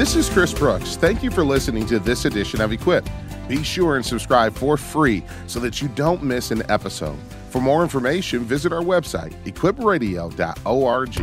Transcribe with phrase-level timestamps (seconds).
[0.00, 0.96] This is Chris Brooks.
[0.96, 3.06] Thank you for listening to this edition of Equip.
[3.48, 7.18] Be sure and subscribe for free so that you don't miss an episode.
[7.50, 11.14] For more information, visit our website, equipradio.org.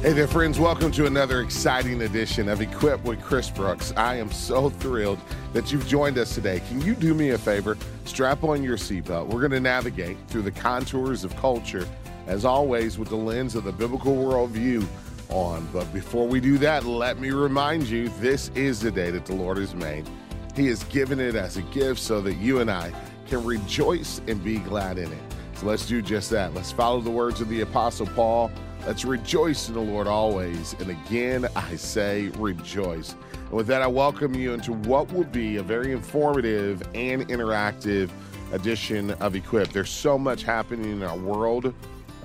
[0.00, 0.58] Hey there, friends.
[0.58, 3.92] Welcome to another exciting edition of Equip with Chris Brooks.
[3.98, 5.18] I am so thrilled
[5.52, 6.62] that you've joined us today.
[6.68, 7.76] Can you do me a favor?
[8.06, 9.26] Strap on your seatbelt.
[9.26, 11.86] We're going to navigate through the contours of culture,
[12.26, 14.86] as always, with the lens of the biblical worldview
[15.28, 15.68] on.
[15.72, 19.34] But before we do that, let me remind you this is the day that the
[19.34, 20.08] Lord has made.
[20.54, 22.92] He has given it as a gift so that you and I
[23.28, 25.22] can rejoice and be glad in it.
[25.54, 26.54] So let's do just that.
[26.54, 28.50] Let's follow the words of the Apostle Paul.
[28.86, 30.74] Let's rejoice in the Lord always.
[30.80, 33.14] And again, I say rejoice.
[33.32, 38.10] And with that, I welcome you into what will be a very informative and interactive
[38.52, 39.72] edition of Equip.
[39.72, 41.74] There's so much happening in our world.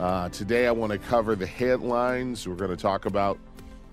[0.02, 2.48] Uh, today, I want to cover the headlines.
[2.48, 3.38] We're going to talk about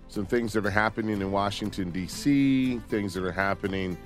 [0.08, 3.98] some things that are happening in Washington, D.C., things that are happening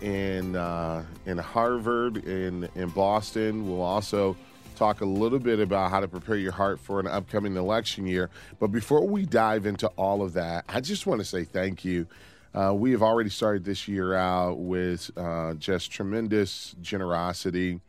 [0.00, 3.68] in uh, in Harvard, in in Boston.
[3.68, 4.36] We'll also
[4.76, 8.30] talk a little bit about how to prepare your heart for an upcoming election year.
[8.60, 12.06] But before we dive into all of that, I just want to say thank you.
[12.54, 17.80] Uh, we have already started this year out with uh, just tremendous generosity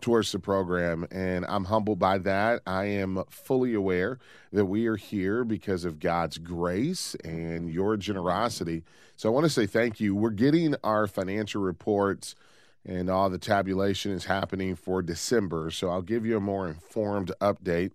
[0.00, 2.62] towards the program, and I'm humbled by that.
[2.66, 4.18] I am fully aware
[4.52, 8.82] that we are here because of God's grace and your generosity.
[9.16, 10.14] So I want to say thank you.
[10.14, 12.34] We're getting our financial reports
[12.86, 15.70] and all the tabulation is happening for December.
[15.70, 17.92] So I'll give you a more informed update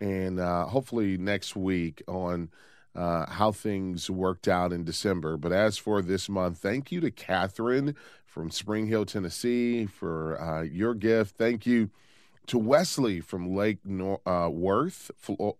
[0.00, 2.50] and uh, hopefully next week on
[2.94, 5.36] uh, how things worked out in December.
[5.36, 7.94] But as for this month, thank you to Catherine
[8.38, 11.36] from Spring Hill, Tennessee, for uh, your gift.
[11.36, 11.90] Thank you
[12.46, 15.10] to Wesley from Lake Nor- uh, Worth,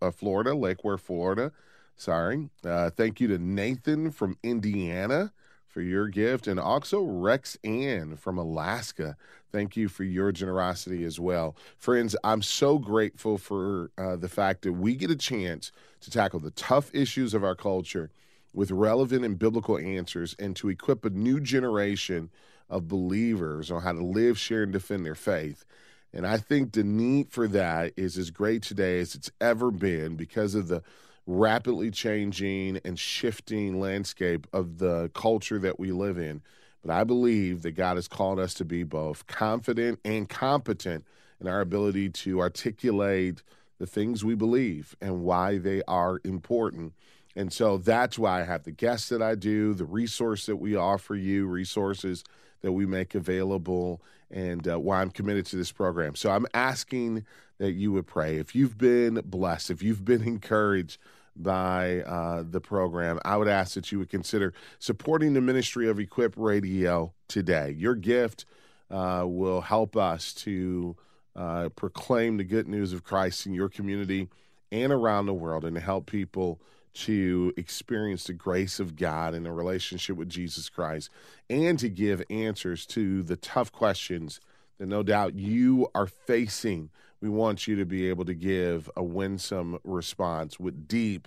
[0.01, 1.51] uh, Florida, Lake Worth, Florida.
[1.97, 2.51] Sorry.
[2.65, 5.33] Uh, thank you to Nathan from Indiana
[5.67, 9.17] for your gift, and also Rex Ann from Alaska.
[9.51, 11.57] Thank you for your generosity as well.
[11.79, 15.73] Friends, I'm so grateful for uh, the fact that we get a chance
[16.03, 18.13] to tackle the tough issues of our culture
[18.55, 22.31] with relevant and biblical answers and to equip a new generation
[22.71, 25.65] of believers on how to live, share, and defend their faith.
[26.13, 30.17] And I think the need for that is as great today as it's ever been
[30.17, 30.83] because of the
[31.27, 36.41] rapidly changing and shifting landscape of the culture that we live in.
[36.83, 41.05] But I believe that God has called us to be both confident and competent
[41.41, 43.43] in our ability to articulate
[43.79, 46.95] the things we believe and why they are important.
[47.37, 50.75] And so that's why I have the guests that I do, the resource that we
[50.75, 52.25] offer you, resources
[52.63, 56.15] that we make available, and uh, why I'm committed to this program.
[56.15, 57.25] So I'm asking
[57.59, 58.37] that you would pray.
[58.37, 60.99] If you've been blessed, if you've been encouraged,
[61.39, 66.01] by uh, the program, I would ask that you would consider supporting the ministry of
[66.01, 67.75] Equip Radio today.
[67.79, 68.45] Your gift
[68.91, 70.97] uh, will help us to
[71.37, 74.29] uh, proclaim the good news of Christ in your community
[74.73, 76.61] and around the world and to help people
[77.05, 81.11] to experience the grace of God in a relationship with Jesus Christ
[81.49, 84.41] and to give answers to the tough questions
[84.79, 89.03] that no doubt you are facing we want you to be able to give a
[89.03, 91.27] winsome response with deep,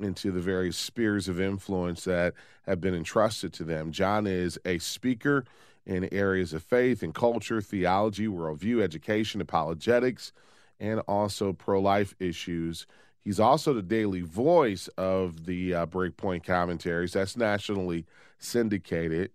[0.00, 2.34] into the various spheres of influence that
[2.66, 3.90] have been entrusted to them.
[3.90, 5.44] John is a speaker
[5.86, 10.32] in areas of faith and culture, theology, worldview, education, apologetics,
[10.78, 12.86] and also pro life issues.
[13.24, 17.14] He's also the daily voice of the uh, Breakpoint commentaries.
[17.14, 18.06] That's nationally
[18.38, 19.30] syndicated.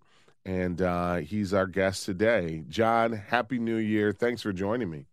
[0.45, 2.63] And uh, he's our guest today.
[2.67, 4.11] John, Happy New Year.
[4.11, 5.05] Thanks for joining me.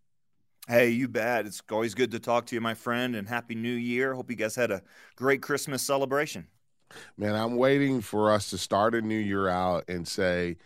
[0.66, 1.46] Hey, you bet.
[1.46, 4.14] It's always good to talk to you, my friend, and Happy New Year.
[4.14, 4.82] Hope you guys had a
[5.16, 6.46] great Christmas celebration.
[7.16, 10.56] Man, I'm waiting for us to start a new year out and say,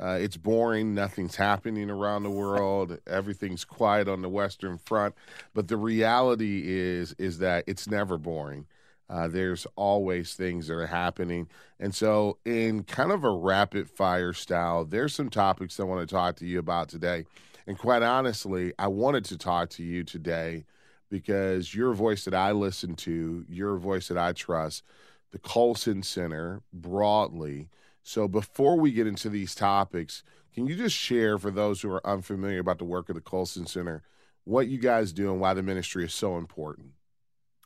[0.00, 0.94] uh, it's boring.
[0.94, 2.98] Nothing's happening around the world.
[3.06, 5.14] Everything's quiet on the Western Front.
[5.52, 8.66] But the reality is, is that it's never boring.
[9.10, 11.48] Uh, there's always things that are happening.
[11.80, 16.14] And so, in kind of a rapid fire style, there's some topics I want to
[16.14, 17.24] talk to you about today.
[17.66, 20.64] And quite honestly, I wanted to talk to you today
[21.10, 24.84] because you're a voice that I listen to, you're a voice that I trust.
[25.32, 27.68] The Colson Center broadly
[28.02, 30.22] so before we get into these topics,
[30.54, 33.66] can you just share for those who are unfamiliar about the work of the Colson
[33.66, 34.02] Center,
[34.44, 36.92] what you guys do and why the ministry is so important?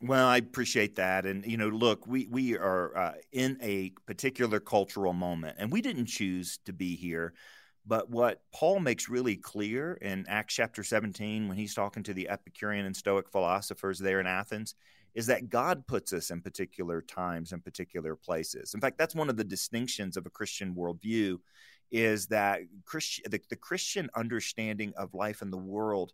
[0.07, 4.61] Well, I appreciate that, and you know, look, we we are uh, in a particular
[4.61, 7.33] cultural moment, and we didn't choose to be here.
[7.87, 12.29] But what Paul makes really clear in Acts chapter 17, when he's talking to the
[12.29, 14.75] Epicurean and Stoic philosophers there in Athens,
[15.15, 18.75] is that God puts us in particular times and particular places.
[18.75, 21.39] In fact, that's one of the distinctions of a Christian worldview
[21.91, 26.13] is that Christ, the, the Christian understanding of life in the world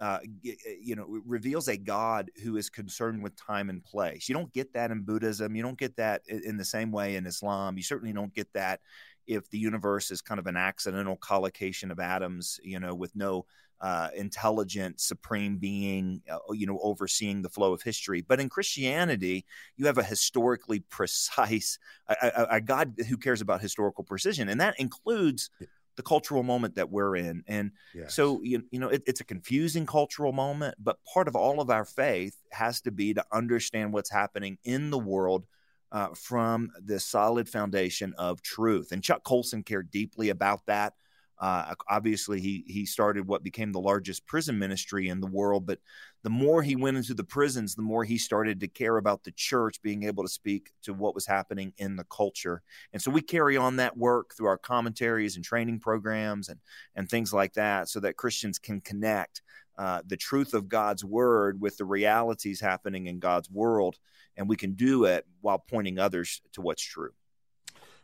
[0.00, 4.28] uh, you know, reveals a God who is concerned with time and place.
[4.28, 5.56] You don't get that in Buddhism.
[5.56, 7.76] You don't get that in the same way in Islam.
[7.76, 8.80] You certainly don't get that
[9.26, 13.44] if the universe is kind of an accidental collocation of atoms, you know, with no
[13.80, 18.22] uh, intelligent supreme being, uh, you know, overseeing the flow of history.
[18.26, 19.44] But in Christianity,
[19.76, 21.78] you have a historically precise,
[22.08, 25.50] a, a, a God who cares about historical precision, and that includes
[25.98, 27.42] the cultural moment that we're in.
[27.48, 28.14] And yes.
[28.14, 31.70] so, you, you know, it, it's a confusing cultural moment, but part of all of
[31.70, 35.44] our faith has to be to understand what's happening in the world.
[35.90, 38.92] Uh, from the solid foundation of truth.
[38.92, 40.92] And Chuck Colson cared deeply about that.
[41.40, 45.66] Uh, obviously, he he started what became the largest prison ministry in the world.
[45.66, 45.78] But
[46.24, 49.32] the more he went into the prisons, the more he started to care about the
[49.32, 52.62] church being able to speak to what was happening in the culture.
[52.92, 56.58] And so we carry on that work through our commentaries and training programs and
[56.96, 59.42] and things like that, so that Christians can connect
[59.78, 63.96] uh, the truth of God's word with the realities happening in God's world,
[64.36, 67.12] and we can do it while pointing others to what's true.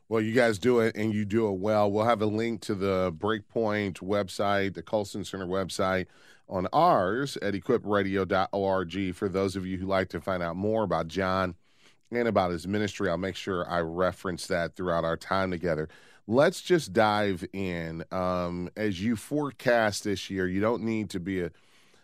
[0.08, 1.90] Well, you guys do it and you do it well.
[1.90, 6.06] We'll have a link to the Breakpoint website, the Colson Center website
[6.46, 11.08] on ours at equipradio.org for those of you who like to find out more about
[11.08, 11.54] John
[12.10, 13.08] and about his ministry.
[13.08, 15.88] I'll make sure I reference that throughout our time together.
[16.26, 18.04] Let's just dive in.
[18.10, 21.50] Um, as you forecast this year, you don't need to be a,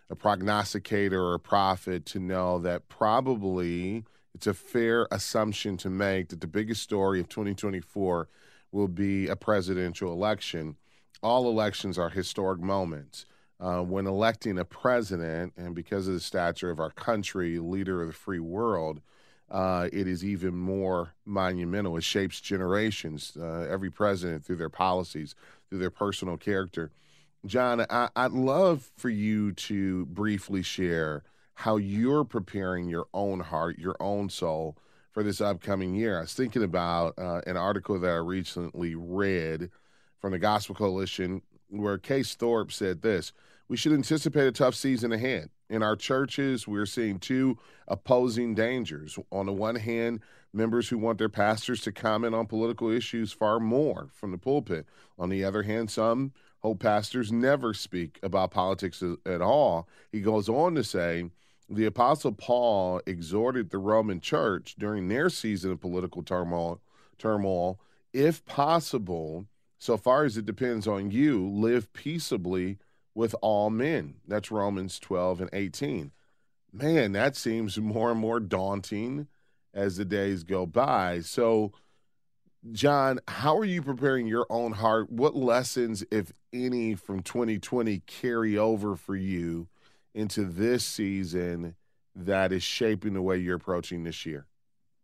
[0.08, 4.04] a prognosticator or a prophet to know that probably–
[4.34, 8.28] it's a fair assumption to make that the biggest story of 2024
[8.72, 10.76] will be a presidential election.
[11.22, 13.26] All elections are historic moments.
[13.58, 18.08] Uh, when electing a president, and because of the stature of our country, leader of
[18.08, 19.02] the free world,
[19.50, 21.96] uh, it is even more monumental.
[21.96, 25.34] It shapes generations, uh, every president through their policies,
[25.68, 26.90] through their personal character.
[27.44, 31.22] John, I, would love for you to briefly share
[31.60, 34.78] how you're preparing your own heart, your own soul
[35.12, 36.16] for this upcoming year.
[36.16, 39.70] I was thinking about uh, an article that I recently read
[40.18, 43.34] from the Gospel Coalition where Case Thorpe said this
[43.68, 45.50] We should anticipate a tough season ahead.
[45.68, 49.18] In our churches, we're seeing two opposing dangers.
[49.30, 50.20] On the one hand,
[50.54, 54.86] members who want their pastors to comment on political issues far more from the pulpit.
[55.18, 59.86] On the other hand, some hope pastors never speak about politics at all.
[60.10, 61.26] He goes on to say,
[61.70, 66.80] the Apostle Paul exhorted the Roman church during their season of political turmoil,
[67.16, 67.78] turmoil,
[68.12, 69.46] if possible,
[69.78, 72.78] so far as it depends on you, live peaceably
[73.14, 74.16] with all men.
[74.26, 76.10] That's Romans 12 and 18.
[76.72, 79.28] Man, that seems more and more daunting
[79.72, 81.20] as the days go by.
[81.20, 81.72] So,
[82.72, 85.10] John, how are you preparing your own heart?
[85.10, 89.68] What lessons, if any, from 2020 carry over for you
[90.14, 91.74] into this season
[92.14, 94.46] that is shaping the way you're approaching this year?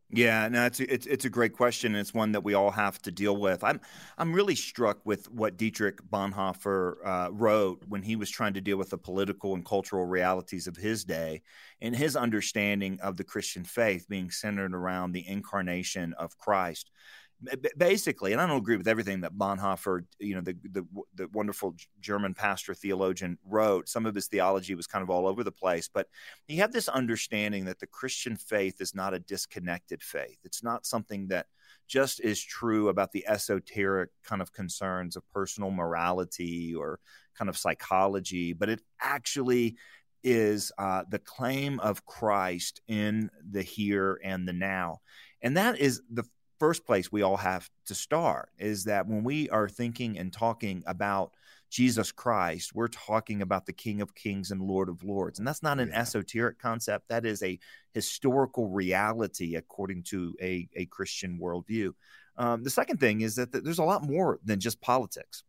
[0.09, 1.97] Yeah, no, it's a, it's it's a great question.
[1.97, 3.65] It's one that we all have to deal with.
[3.65, 3.81] I'm
[4.17, 8.77] I'm really struck with what Dietrich Bonhoeffer uh, wrote when he was trying to deal
[8.77, 11.43] with the political and cultural realities of his day,
[11.81, 16.93] and his understanding of the Christian faith being centered around the incarnation of Christ
[17.77, 21.75] basically, and I don't agree with everything that Bonhoeffer, you know, the, the, the wonderful
[22.01, 23.89] German pastor theologian wrote.
[23.89, 26.09] Some of his theology was kind of all over the place, but
[26.47, 30.39] he had this understanding that the Christian faith is not a disconnected faith.
[30.45, 31.47] It's not something that
[31.87, 37.01] just is true about the esoteric kind of concerns of personal morality or
[37.37, 39.77] kind of psychology, but it actually
[40.25, 45.01] is uh, the claim of Christ in the here and the now.
[45.43, 46.25] And that is the
[46.59, 50.83] first place we all have to start is that when we are thinking and talking
[50.87, 51.35] about
[51.71, 55.39] Jesus Christ, we're talking about the King of Kings and Lord of Lords.
[55.39, 56.01] And that's not an yeah.
[56.01, 57.09] esoteric concept.
[57.09, 57.59] That is a
[57.93, 61.93] historical reality according to a, a Christian worldview.
[62.37, 65.43] Um, the second thing is that there's a lot more than just politics.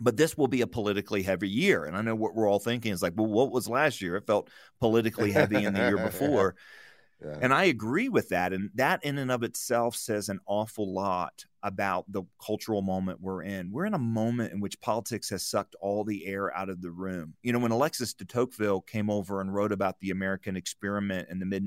[0.00, 1.84] But this will be a politically heavy year.
[1.84, 4.16] And I know what we're all thinking is like, well, what was last year?
[4.16, 6.56] It felt politically heavy in the year before.
[7.40, 8.52] And I agree with that.
[8.52, 13.42] And that, in and of itself, says an awful lot about the cultural moment we're
[13.42, 13.70] in.
[13.70, 16.90] We're in a moment in which politics has sucked all the air out of the
[16.90, 17.34] room.
[17.42, 21.38] You know, when Alexis de Tocqueville came over and wrote about the American experiment in
[21.38, 21.64] the mid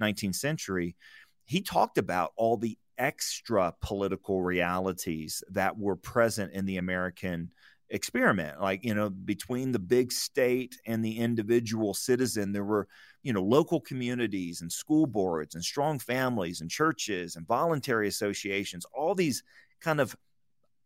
[0.00, 0.96] 19th century,
[1.44, 7.50] he talked about all the extra political realities that were present in the American
[7.90, 12.88] experiment like you know between the big state and the individual citizen there were
[13.24, 18.86] you know local communities and school boards and strong families and churches and voluntary associations
[18.94, 19.42] all these
[19.80, 20.16] kind of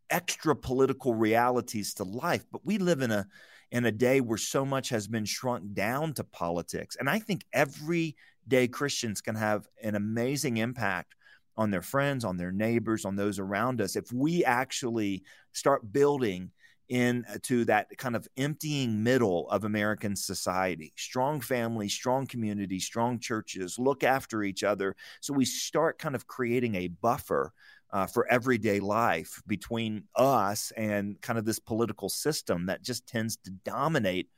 [0.09, 2.43] extra political realities to life.
[2.51, 3.27] But we live in a
[3.71, 6.97] in a day where so much has been shrunk down to politics.
[6.99, 11.13] And i think everyday christians can have an amazing impact
[11.55, 13.97] on their friends on their neighbors on those around us.
[13.97, 16.51] If we actually start building
[16.89, 20.91] into that kind of emptying middle of American society.
[20.97, 24.95] Strong families, strong communities, strong churches look after each other.
[25.21, 27.53] So we start kind of creating a buffer
[27.91, 33.37] uh, for everyday life between us and kind of this political system that just tends
[33.37, 34.29] to dominate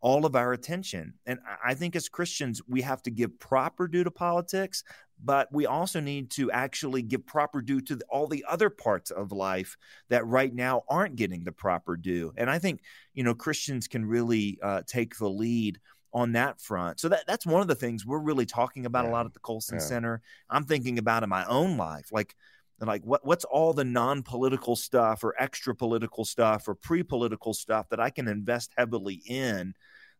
[0.00, 1.14] all of our attention.
[1.26, 4.84] And I think as Christians, we have to give proper due to politics,
[5.22, 9.32] but we also need to actually give proper due to all the other parts of
[9.32, 9.76] life
[10.08, 12.32] that right now aren't getting the proper due.
[12.36, 12.82] And I think,
[13.14, 15.80] you know, Christians can really uh, take the lead
[16.12, 17.00] on that front.
[17.00, 19.10] So that that's one of the things we're really talking about yeah.
[19.10, 19.84] a lot at the Colson yeah.
[19.84, 20.22] Center.
[20.48, 22.34] I'm thinking about in my own life, like
[22.80, 28.00] like what what's all the non-political stuff or extra political stuff or pre-political stuff that
[28.00, 29.74] I can invest heavily in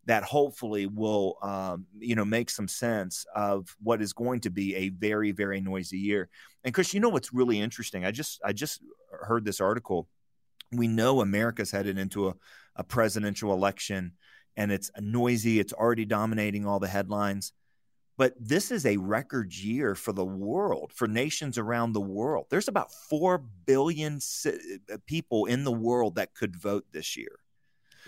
[0.08, 4.74] that hopefully will um, you know make some sense of what is going to be
[4.74, 6.28] a very very noisy year.
[6.64, 8.04] And Chris, you know what's really interesting?
[8.04, 8.82] I just I just
[9.22, 10.08] heard this article.
[10.72, 12.34] We know America's headed into a,
[12.76, 14.12] a presidential election,
[14.56, 15.60] and it's noisy.
[15.60, 17.52] It's already dominating all the headlines.
[18.16, 22.46] But this is a record year for the world, for nations around the world.
[22.50, 24.18] There's about 4 billion
[25.06, 27.38] people in the world that could vote this year.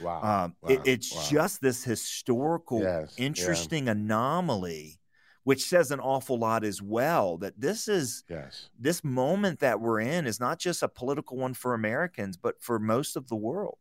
[0.00, 0.16] Wow.
[0.22, 0.70] Um, wow.
[0.70, 1.26] It, it's wow.
[1.30, 3.14] just this historical, yes.
[3.16, 3.92] interesting yeah.
[3.92, 4.98] anomaly,
[5.44, 7.38] which says an awful lot as well.
[7.38, 8.70] That this is yes.
[8.78, 12.78] this moment that we're in is not just a political one for Americans, but for
[12.78, 13.78] most of the world.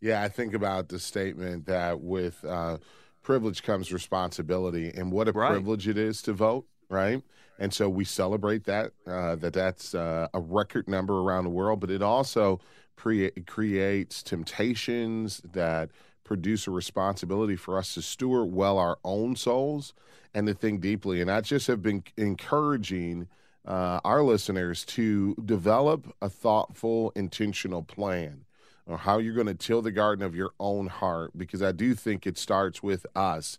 [0.00, 2.78] Yeah, I think about the statement that with uh,
[3.22, 5.50] privilege comes responsibility, and what a right.
[5.50, 7.22] privilege it is to vote, right?
[7.58, 11.80] And so we celebrate that uh, that that's uh, a record number around the world,
[11.80, 12.60] but it also
[12.96, 15.90] creates temptations that
[16.24, 19.92] produce a responsibility for us to steward well our own souls
[20.34, 21.20] and to think deeply.
[21.20, 23.28] And I just have been encouraging
[23.66, 28.44] uh, our listeners to develop a thoughtful, intentional plan
[28.88, 31.94] on how you're going to till the garden of your own heart, because I do
[31.94, 33.58] think it starts with us.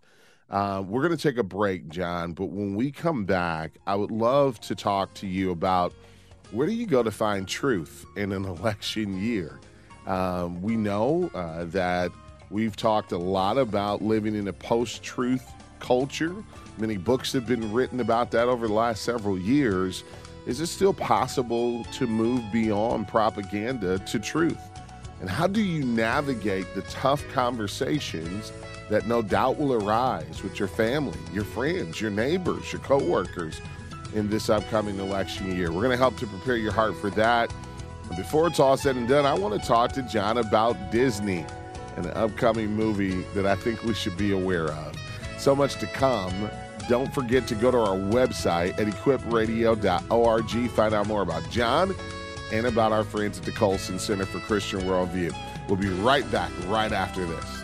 [0.50, 4.12] Uh, we're going to take a break, John, but when we come back, I would
[4.12, 5.94] love to talk to you about
[6.54, 9.60] where do you go to find truth in an election year?
[10.06, 12.12] Um, we know uh, that
[12.50, 15.44] we've talked a lot about living in a post truth
[15.80, 16.36] culture.
[16.78, 20.04] Many books have been written about that over the last several years.
[20.46, 24.60] Is it still possible to move beyond propaganda to truth?
[25.22, 28.52] And how do you navigate the tough conversations
[28.90, 33.62] that no doubt will arise with your family, your friends, your neighbors, your coworkers?
[34.14, 35.72] In this upcoming election year.
[35.72, 37.54] We're going to help to prepare your heart for that.
[38.08, 41.46] But before it's all said and done, I want to talk to John about Disney
[41.96, 44.96] and an upcoming movie that I think we should be aware of.
[45.38, 46.50] So much to come.
[46.90, 50.72] Don't forget to go to our website at equipradio.org.
[50.72, 51.96] Find out more about John
[52.52, 55.36] and about our friends at the Colson Center for Christian Worldview.
[55.68, 57.63] We'll be right back right after this.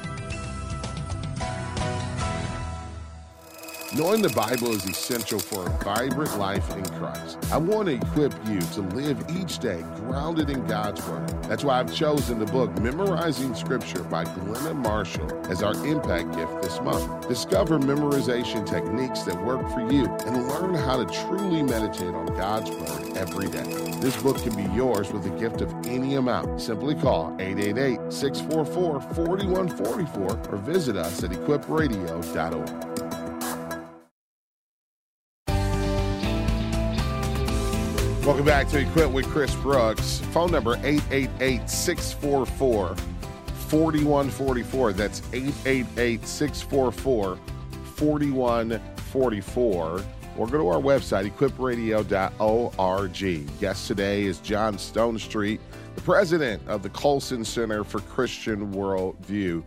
[4.00, 7.38] Knowing the Bible is essential for a vibrant life in Christ.
[7.52, 11.28] I want to equip you to live each day grounded in God's Word.
[11.44, 16.62] That's why I've chosen the book Memorizing Scripture by Glenna Marshall as our impact gift
[16.62, 17.28] this month.
[17.28, 22.72] Discover memorization techniques that work for you and learn how to truly meditate on God's
[22.72, 23.64] Word every day.
[24.00, 26.62] This book can be yours with a gift of any amount.
[26.62, 32.89] Simply call 888 644 4144 or visit us at equipradio.org.
[38.30, 40.20] Welcome back to Equip with Chris Brooks.
[40.20, 44.94] Phone number 888 644 4144.
[44.94, 47.40] That's 888 644
[47.96, 50.04] 4144.
[50.38, 53.60] Or go to our website, equipradio.org.
[53.60, 55.60] Guest today is John Stonestreet,
[55.96, 59.64] the president of the Colson Center for Christian Worldview.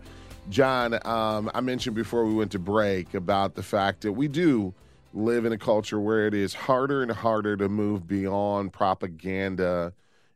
[0.51, 4.73] John, um, I mentioned before we went to break about the fact that we do
[5.13, 9.93] live in a culture where it is harder and harder to move beyond propaganda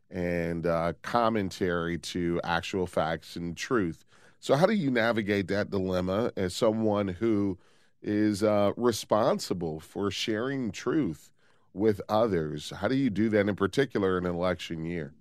[0.09, 4.05] and uh, commentary to actual facts and truth.
[4.39, 7.57] So, how do you navigate that dilemma as someone who
[8.01, 11.31] is uh, responsible for sharing truth
[11.73, 12.71] with others?
[12.77, 15.13] How do you do that in particular in an election year?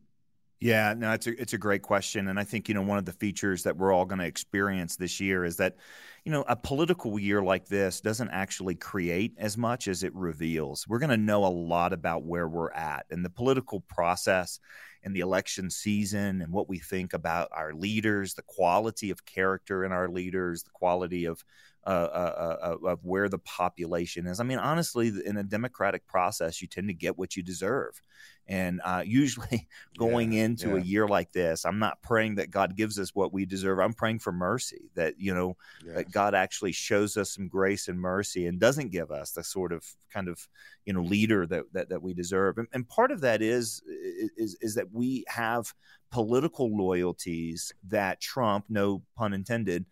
[0.60, 3.04] Yeah, no, it's a it's a great question, and I think you know one of
[3.04, 5.76] the features that we're all going to experience this year is that,
[6.24, 10.88] you know, a political year like this doesn't actually create as much as it reveals.
[10.88, 14.58] We're going to know a lot about where we're at and the political process
[15.04, 19.84] and the election season and what we think about our leaders, the quality of character
[19.84, 21.44] in our leaders, the quality of
[21.86, 24.40] uh, uh, uh, of where the population is.
[24.40, 28.00] I mean, honestly, in a democratic process, you tend to get what you deserve.
[28.48, 29.66] And uh, usually,
[29.98, 30.76] going yeah, into yeah.
[30.76, 33.80] a year like this, I'm not praying that God gives us what we deserve.
[33.80, 38.00] I'm praying for mercy that you know that God actually shows us some grace and
[38.00, 40.46] mercy and doesn't give us the sort of kind of
[40.84, 42.58] you know leader that that, that we deserve.
[42.58, 45.72] And, and part of that is is is that we have
[46.10, 49.86] political loyalties that trump, no pun intended,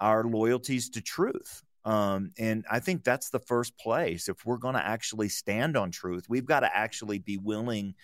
[0.00, 1.62] our loyalties to truth.
[1.84, 4.28] Um, and I think that's the first place.
[4.28, 7.94] If we're going to actually stand on truth, we've got to actually be willing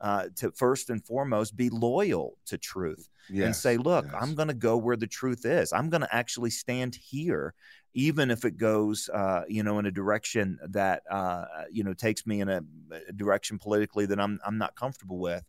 [0.00, 4.14] uh, to first and foremost be loyal to truth yes, and say, look, yes.
[4.18, 5.72] I'm going to go where the truth is.
[5.72, 7.54] I'm going to actually stand here,
[7.94, 12.26] even if it goes, uh, you know, in a direction that, uh, you know, takes
[12.26, 12.62] me in a,
[13.08, 15.44] a, direction politically that I'm, I'm not comfortable with.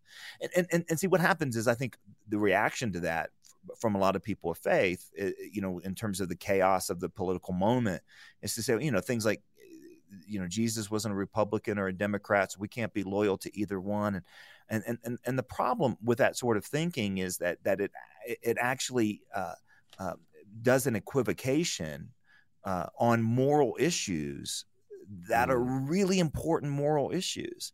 [0.56, 1.98] And, and, and see what happens is I think
[2.30, 3.32] the reaction to that
[3.80, 5.12] from a lot of people of faith,
[5.52, 8.02] you know, in terms of the chaos of the political moment,
[8.42, 9.96] is to say, you know, things like, eh,
[10.28, 13.58] you know, Jesus wasn't a Republican or a Democrat, so we can't be loyal to
[13.58, 14.22] either one.
[14.70, 17.92] And and and and the problem with that sort of thinking is that that it
[18.26, 19.54] it actually uh,
[20.00, 20.14] uh,
[20.62, 22.10] does an equivocation
[22.66, 24.66] uh, on moral issues
[25.30, 25.52] that mm.
[25.52, 27.72] are really important moral issues.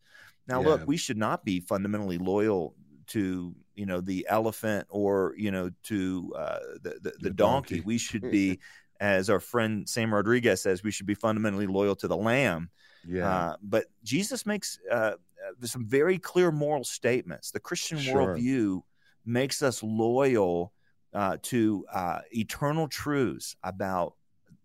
[0.48, 0.68] Now, yeah.
[0.70, 2.76] look, we should not be fundamentally loyal
[3.08, 7.76] to you know the elephant or you know to uh, the, the, the, the donkey.
[7.76, 7.82] donkey.
[7.82, 8.60] We should be,
[9.00, 12.70] as our friend Sam Rodriguez says, we should be fundamentally loyal to the lamb.
[13.08, 13.30] Yeah.
[13.30, 17.52] Uh, but Jesus makes uh, uh some very clear moral statements.
[17.52, 18.36] The Christian sure.
[18.36, 18.82] worldview
[19.26, 20.74] makes us loyal
[21.14, 24.16] uh, to uh, eternal truths about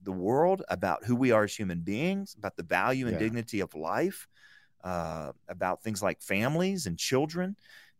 [0.02, 3.20] the world, about who we are as human beings, about the value and yeah.
[3.20, 4.26] dignity of life,
[4.82, 7.56] about things like families and children.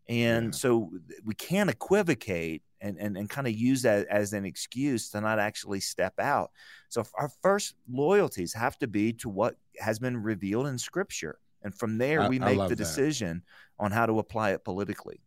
[0.09, 0.51] And yeah.
[0.53, 0.91] so
[1.25, 5.39] we can't equivocate and, and, and kind of use that as an excuse to not
[5.39, 6.51] actually step out.
[6.89, 11.39] So our first loyalties have to be to what has been revealed in Scripture.
[11.63, 13.43] And from there, I, we make the decision
[13.79, 13.85] that.
[13.85, 15.21] on how to apply it politically.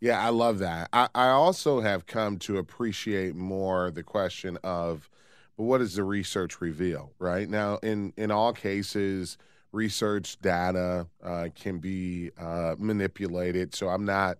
[0.00, 0.88] Yeah, I love that.
[0.92, 5.08] I, I also have come to appreciate more the question of,
[5.56, 7.12] but what does the research reveal?
[7.18, 9.38] Right now, in in all cases,
[9.72, 13.74] research data uh, can be uh, manipulated.
[13.74, 14.38] So I'm not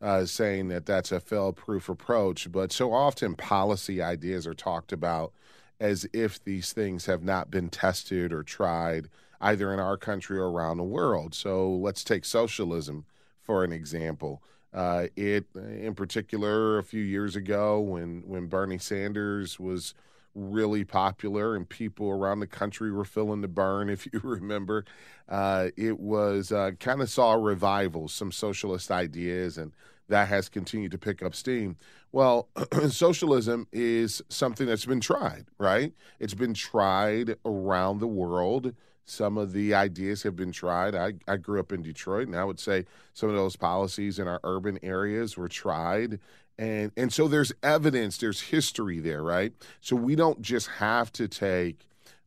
[0.00, 4.92] uh, saying that that's a fail proof approach, but so often policy ideas are talked
[4.92, 5.32] about
[5.78, 9.08] as if these things have not been tested or tried
[9.40, 11.34] either in our country or around the world.
[11.34, 13.04] So let's take socialism
[13.42, 14.42] for an example.
[14.72, 19.94] Uh, it, in particular, a few years ago when when Bernie Sanders was
[20.34, 24.84] really popular and people around the country were feeling the burn if you remember
[25.28, 29.72] uh, it was uh, kind of saw a revival some socialist ideas and
[30.10, 31.76] that has continued to pick up steam.
[32.12, 32.48] Well,
[32.90, 35.92] socialism is something that's been tried, right?
[36.18, 38.74] It's been tried around the world.
[39.04, 40.94] Some of the ideas have been tried.
[40.94, 44.28] I, I grew up in Detroit, and I would say some of those policies in
[44.28, 46.20] our urban areas were tried.
[46.60, 49.54] And, and so there's evidence, there's history there, right?
[49.80, 51.86] So we don't just have to take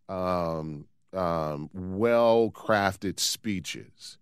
[0.10, 4.18] um, um, well crafted speeches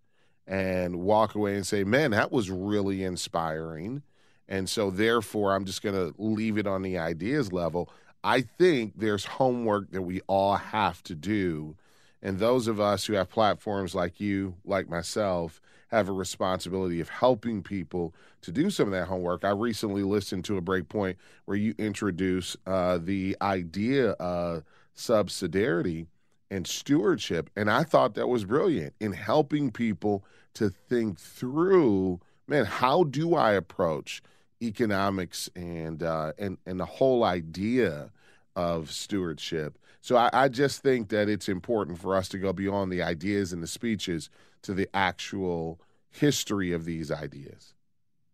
[0.45, 4.03] and walk away and say, man, that was really inspiring.
[4.49, 7.89] And so, therefore, I'm just going to leave it on the ideas level.
[8.21, 11.77] I think there's homework that we all have to do.
[12.21, 15.61] And those of us who have platforms like you, like myself,
[15.91, 19.43] have a responsibility of helping people to do some of that homework.
[19.43, 24.63] I recently listened to a breakpoint where you introduce uh, the idea of
[24.95, 26.07] subsidiarity
[26.49, 27.49] and stewardship.
[27.55, 30.23] And I thought that was brilliant in helping people
[30.55, 34.21] to think through, man, how do I approach
[34.61, 38.11] economics and uh, and and the whole idea
[38.55, 39.77] of stewardship.
[40.01, 43.53] So I, I just think that it's important for us to go beyond the ideas
[43.53, 44.29] and the speeches
[44.63, 47.73] to the actual history of these ideas.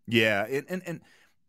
[0.07, 1.01] Yeah, and and and,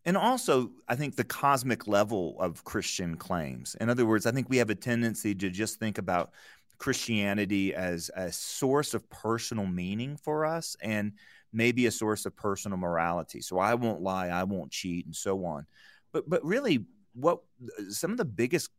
[0.04, 3.76] and also I think the cosmic level of Christian claims.
[3.80, 6.32] In other words, I think we have a tendency to just think about
[6.78, 11.12] Christianity as a source of personal meaning for us and
[11.52, 13.40] maybe a source of personal morality.
[13.40, 15.66] So I won't lie, I won't cheat, and so on.
[16.12, 17.40] But but really, what
[17.88, 18.70] some of the biggest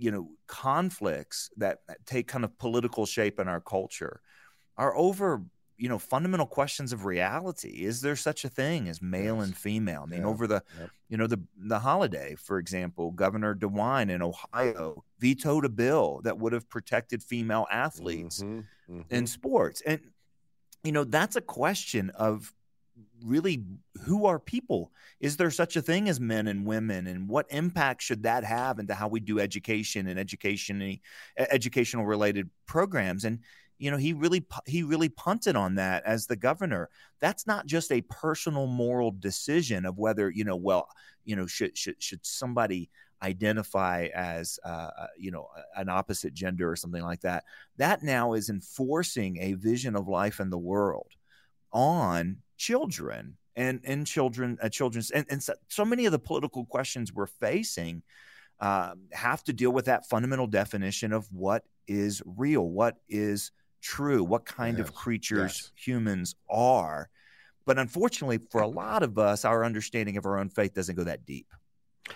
[0.00, 4.20] you know conflicts that take kind of political shape in our culture
[4.76, 5.42] are over
[5.76, 9.46] you know fundamental questions of reality is there such a thing as male yes.
[9.46, 10.26] and female i mean yeah.
[10.26, 10.90] over the yep.
[11.08, 16.38] you know the the holiday for example governor dewine in ohio vetoed a bill that
[16.38, 18.60] would have protected female athletes mm-hmm.
[18.92, 19.14] Mm-hmm.
[19.14, 20.00] in sports and
[20.84, 22.52] you know that's a question of
[23.24, 23.64] really
[24.04, 24.92] who are people?
[25.20, 27.06] Is there such a thing as men and women?
[27.06, 30.98] And what impact should that have into how we do education and education
[31.36, 33.24] educational related programs?
[33.24, 33.40] And
[33.78, 36.90] you know he really he really punted on that as the governor.
[37.18, 40.88] That's not just a personal moral decision of whether you know well
[41.24, 42.90] you know should should should somebody
[43.22, 47.44] identify as uh, uh you know an opposite gender or something like that.
[47.78, 51.12] That now is enforcing a vision of life in the world
[51.72, 56.66] on children and and children uh, children's and, and so, so, many of the political
[56.66, 58.02] questions we're facing
[58.60, 64.22] uh, have to deal with that fundamental definition of what is real what is true,
[64.22, 64.86] what kind yes.
[64.86, 65.72] of creatures yes.
[65.74, 67.08] humans are.
[67.64, 71.04] But unfortunately, for a lot of us, our understanding of our own faith doesn't go
[71.04, 71.46] that deep.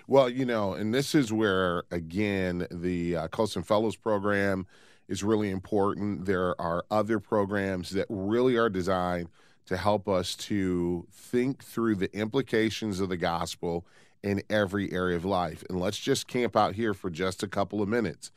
[0.07, 4.67] Well, you know, and this is where, again, the uh, Colson Fellows program
[5.09, 6.27] is really important.
[6.27, 9.29] There are other programs that really are designed
[9.67, 13.87] to help us to think through the implications of the gospel
[14.23, 15.65] in every area of life.
[15.69, 18.31] And let's just camp out here for just a couple of minutes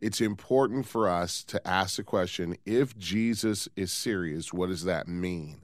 [0.00, 5.08] it's important for us to ask the question if Jesus is serious, what does that
[5.08, 5.62] mean?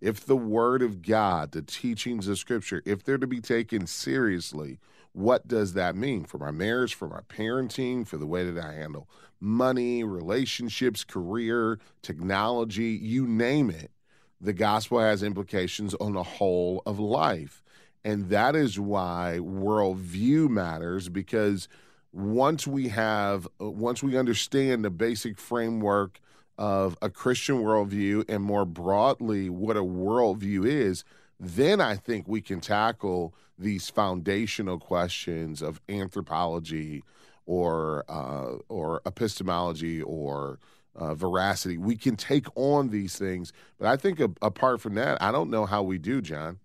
[0.00, 4.78] If the Word of God, the teachings of Scripture, if they're to be taken seriously,
[5.12, 8.74] what does that mean for my marriage, for my parenting, for the way that I
[8.74, 9.08] handle
[9.40, 13.90] money, relationships, career, technology, you name it?
[14.40, 17.62] The gospel has implications on the whole of life.
[18.04, 21.68] And that is why worldview matters because
[22.12, 26.20] once we have uh, once we understand the basic framework
[26.56, 31.04] of a Christian worldview and more broadly what a worldview is,
[31.38, 37.02] then I think we can tackle these foundational questions of anthropology
[37.44, 40.58] or uh, or epistemology or
[40.96, 41.78] uh, veracity.
[41.78, 45.50] We can take on these things, but I think a, apart from that, I don't
[45.50, 46.58] know how we do, John.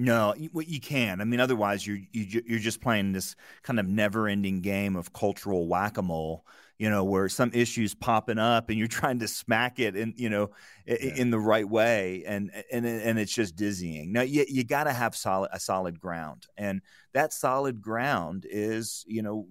[0.00, 1.20] No, you, you can.
[1.20, 5.66] I mean, otherwise you're you, you're just playing this kind of never-ending game of cultural
[5.66, 6.46] whack-a-mole.
[6.78, 10.30] You know, where some issues popping up and you're trying to smack it in you
[10.30, 10.50] know
[10.86, 10.94] yeah.
[11.16, 14.12] in the right way, and and and it's just dizzying.
[14.12, 16.80] Now you you got to have solid a solid ground, and
[17.14, 19.48] that solid ground is you know,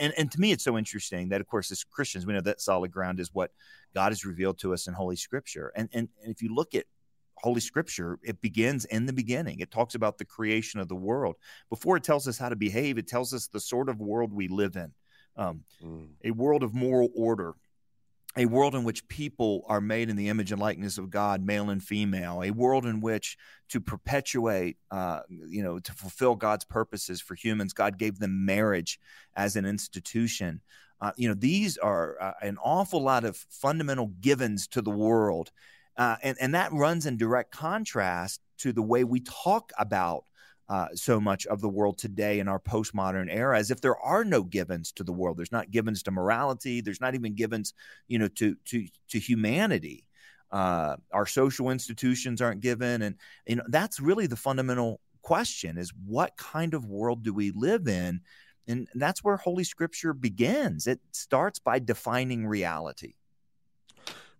[0.00, 2.60] and and to me it's so interesting that of course as Christians we know that
[2.60, 3.52] solid ground is what
[3.94, 6.86] God has revealed to us in Holy Scripture, and and, and if you look at
[7.38, 9.60] Holy Scripture, it begins in the beginning.
[9.60, 11.36] It talks about the creation of the world.
[11.68, 14.48] Before it tells us how to behave, it tells us the sort of world we
[14.48, 14.92] live in
[15.36, 16.08] um, mm.
[16.24, 17.54] a world of moral order,
[18.36, 21.70] a world in which people are made in the image and likeness of God, male
[21.70, 23.36] and female, a world in which
[23.68, 28.98] to perpetuate, uh, you know, to fulfill God's purposes for humans, God gave them marriage
[29.36, 30.60] as an institution.
[31.00, 35.50] Uh, you know, these are uh, an awful lot of fundamental givens to the world
[35.96, 40.24] Uh, and, and that runs in direct contrast to the way we talk about
[40.68, 44.24] uh, so much of the world today in our postmodern era as if there are
[44.24, 45.36] no givens to the world.
[45.36, 46.80] There's not givens to morality.
[46.80, 47.74] There's not even givens,
[48.08, 50.06] you know, to to to humanity.
[50.50, 55.92] Uh, our social institutions aren't given, and you know that's really the fundamental question: is
[56.06, 58.20] what kind of world do we live in?
[58.66, 60.86] And that's where Holy Scripture begins.
[60.86, 63.14] It starts by defining reality.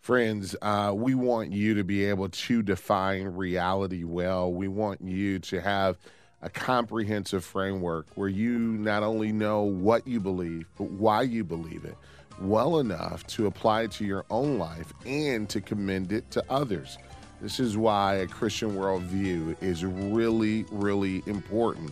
[0.05, 4.53] Friends, uh, we want you to be able to define reality well.
[4.53, 5.97] We want you to have
[6.43, 11.87] a comprehensive framework where you not only know what you believe, but why you believe
[11.87, 11.97] it
[12.39, 16.99] well enough to apply it to your own life and to commend it to others.
[17.41, 21.91] This is why a Christian worldview is really, really important.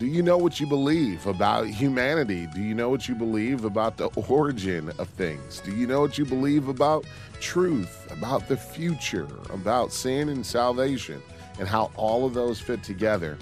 [0.00, 2.46] Do you know what you believe about humanity?
[2.54, 5.60] Do you know what you believe about the origin of things?
[5.60, 7.04] Do you know what you believe about
[7.38, 11.22] truth, about the future, about sin and salvation,
[11.58, 13.36] and how all of those fit together?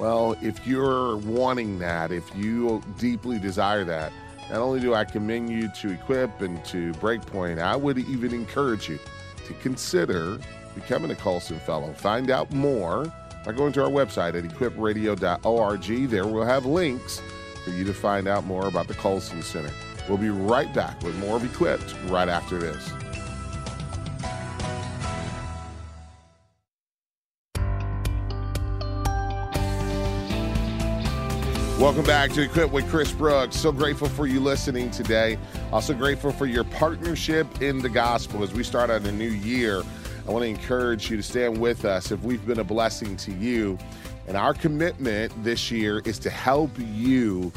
[0.00, 4.12] Well, if you're wanting that, if you deeply desire that,
[4.50, 8.88] not only do I commend you to Equip and to Breakpoint, I would even encourage
[8.88, 8.98] you
[9.46, 10.40] to consider
[10.74, 11.92] becoming a Colson Fellow.
[11.92, 13.12] Find out more
[13.44, 16.08] by going to our website at equipradio.org.
[16.10, 17.22] There we'll have links
[17.64, 19.70] for you to find out more about the Colson Center.
[20.08, 22.92] We'll be right back with more of Equipped right after this.
[31.80, 33.56] Welcome back to Equip with Chris Brooks.
[33.56, 35.38] So grateful for you listening today.
[35.72, 39.82] Also grateful for your partnership in the gospel as we start out a new year.
[40.30, 43.32] I want to encourage you to stand with us if we've been a blessing to
[43.32, 43.76] you.
[44.28, 47.50] And our commitment this year is to help you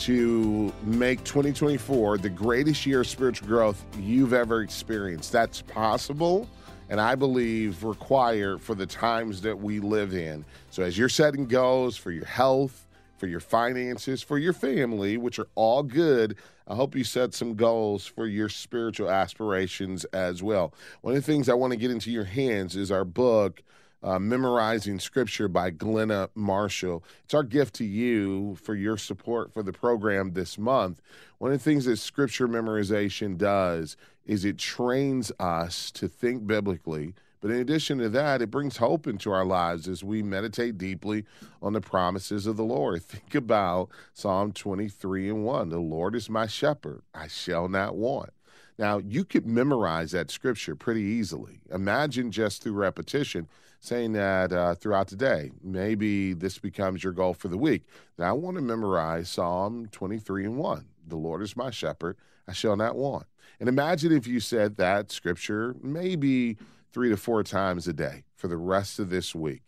[0.00, 5.30] to make 2024 the greatest year of spiritual growth you've ever experienced.
[5.30, 6.48] That's possible
[6.88, 10.44] and I believe required for the times that we live in.
[10.70, 12.87] So as you're setting goals for your health,
[13.18, 16.36] for your finances, for your family, which are all good.
[16.66, 20.72] I hope you set some goals for your spiritual aspirations as well.
[21.00, 23.62] One of the things I want to get into your hands is our book,
[24.02, 27.02] uh, Memorizing Scripture by Glenna Marshall.
[27.24, 31.00] It's our gift to you for your support for the program this month.
[31.38, 37.14] One of the things that Scripture memorization does is it trains us to think biblically
[37.40, 41.24] but in addition to that, it brings hope into our lives as we meditate deeply
[41.62, 43.02] on the promises of the Lord.
[43.04, 48.30] Think about Psalm 23 and 1 The Lord is my shepherd, I shall not want.
[48.78, 51.60] Now, you could memorize that scripture pretty easily.
[51.70, 53.48] Imagine just through repetition
[53.80, 55.50] saying that uh, throughout the day.
[55.62, 57.84] Maybe this becomes your goal for the week.
[58.18, 60.84] Now, I want to memorize Psalm 23 and 1.
[61.06, 63.26] The Lord is my shepherd, I shall not want.
[63.60, 66.56] And imagine if you said that scripture maybe
[66.92, 69.62] three to four times a day for the rest of this week.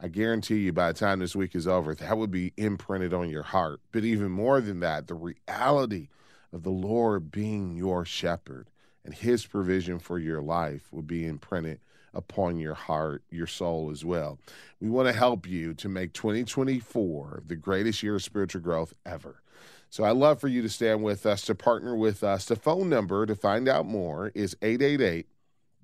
[0.00, 3.28] I guarantee you by the time this week is over, that would be imprinted on
[3.28, 3.80] your heart.
[3.92, 6.08] But even more than that, the reality
[6.52, 8.68] of the Lord being your shepherd
[9.04, 11.80] and his provision for your life would be imprinted
[12.14, 14.38] upon your heart, your soul as well.
[14.80, 19.42] We want to help you to make 2024 the greatest year of spiritual growth ever.
[19.88, 22.46] So I'd love for you to stand with us, to partner with us.
[22.46, 25.26] The phone number to find out more is 888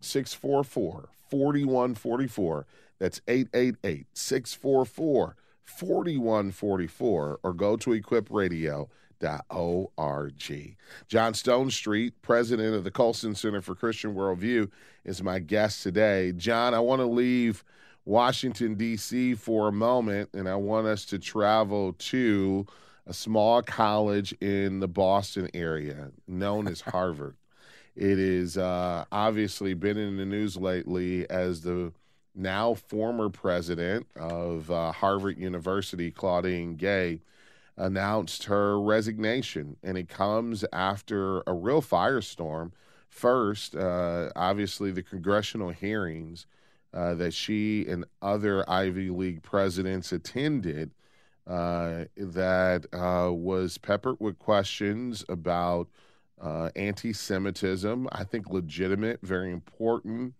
[0.00, 2.66] 644 4144.
[2.98, 8.88] That's 888 644 4144 or go to equipradio.org.
[11.08, 14.70] John Stonestreet, president of the Colson Center for Christian Worldview,
[15.04, 16.32] is my guest today.
[16.32, 17.64] John, I want to leave
[18.04, 19.34] Washington, D.C.
[19.34, 22.66] for a moment, and I want us to travel to
[23.06, 27.37] a small college in the Boston area known as Harvard.
[27.98, 31.92] It is uh, obviously been in the news lately as the
[32.32, 37.22] now former president of uh, Harvard University, Claudine Gay,
[37.76, 39.78] announced her resignation.
[39.82, 42.70] And it comes after a real firestorm.
[43.08, 46.46] First, uh, obviously, the congressional hearings
[46.94, 50.92] uh, that she and other Ivy League presidents attended.
[51.48, 55.88] Uh, that uh, was peppered with questions about
[56.40, 58.09] uh, anti Semitism.
[58.12, 60.35] I think legitimate, very important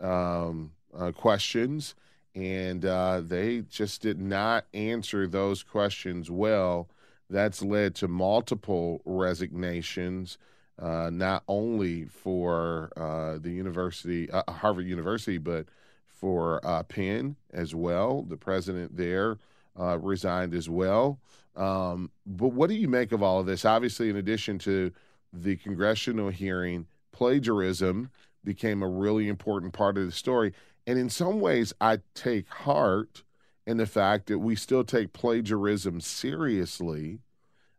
[0.00, 1.94] um, uh, questions.
[2.34, 6.88] And uh, they just did not answer those questions well.
[7.30, 10.36] That's led to multiple resignations,
[10.78, 15.66] uh, not only for uh, the university, uh, Harvard University, but
[16.08, 18.22] for Penn as well.
[18.22, 19.38] The president there
[19.76, 21.20] resigned as well.
[21.54, 23.64] Um, but what do you make of all of this?
[23.64, 24.90] Obviously, in addition to
[25.42, 28.10] the congressional hearing, plagiarism
[28.44, 30.52] became a really important part of the story.
[30.86, 33.22] And in some ways, I take heart
[33.66, 37.20] in the fact that we still take plagiarism seriously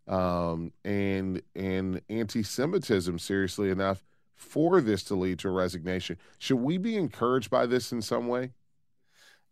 [0.07, 4.03] um, and and anti-Semitism seriously enough
[4.35, 6.17] for this to lead to a resignation.
[6.39, 8.51] Should we be encouraged by this in some way?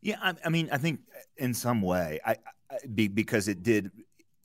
[0.01, 0.99] Yeah, I, I mean, I think
[1.37, 2.35] in some way, I,
[2.69, 3.91] I because it did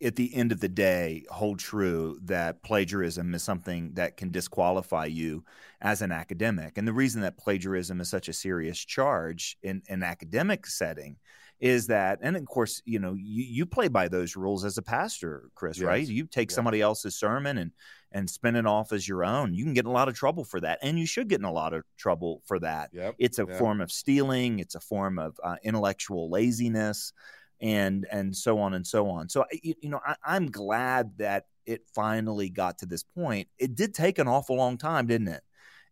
[0.02, 5.06] at the end of the day hold true that plagiarism is something that can disqualify
[5.06, 5.44] you
[5.80, 6.78] as an academic.
[6.78, 11.16] And the reason that plagiarism is such a serious charge in an academic setting
[11.61, 14.82] is that, and of course, you know, you, you play by those rules as a
[14.82, 15.87] pastor, Chris, yes.
[15.87, 16.06] right?
[16.06, 16.54] You take yes.
[16.54, 17.72] somebody else's sermon and
[18.11, 19.52] and spin it off as your own.
[19.52, 21.44] You can get in a lot of trouble for that, and you should get in
[21.44, 22.90] a lot of trouble for that.
[22.92, 23.16] Yep.
[23.18, 23.58] It's a yep.
[23.58, 24.61] form of stealing.
[24.61, 27.12] It's a form of uh, intellectual laziness,
[27.60, 29.28] and and so on and so on.
[29.28, 33.48] So you, you know, I, I'm glad that it finally got to this point.
[33.58, 35.42] It did take an awful long time, didn't it?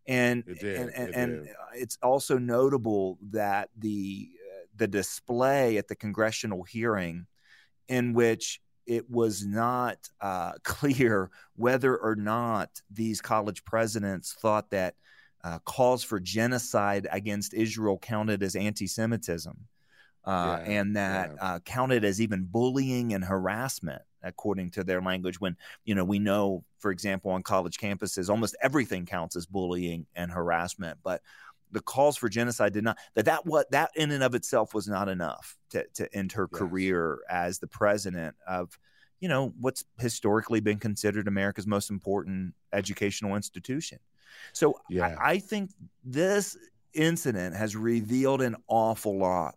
[0.07, 4.29] And it and, and, it and it's also notable that the
[4.75, 7.25] the display at the congressional hearing
[7.87, 14.95] in which it was not uh, clear whether or not these college presidents thought that
[15.43, 19.57] uh, calls for genocide against Israel counted as anti Semitism.
[20.27, 21.43] Uh, yeah, and that yeah.
[21.43, 26.19] Uh, counted as even bullying and harassment according to their language when you know we
[26.19, 31.21] know for example on college campuses almost everything counts as bullying and harassment but
[31.71, 34.87] the calls for genocide did not that that what that in and of itself was
[34.87, 36.59] not enough to to end her yes.
[36.59, 38.77] career as the president of
[39.19, 43.99] you know what's historically been considered America's most important educational institution.
[44.53, 45.17] So yeah.
[45.19, 45.71] I, I think
[46.03, 46.57] this
[46.93, 49.55] incident has revealed an awful lot.